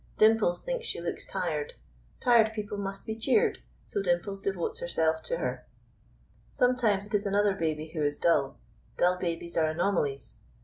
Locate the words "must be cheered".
2.79-3.59